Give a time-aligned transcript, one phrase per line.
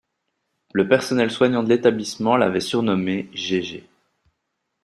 [0.73, 3.87] Le personnel soignant de l’établissement l’avait surnommé GéGé